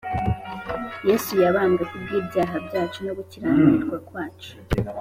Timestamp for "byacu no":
2.67-3.13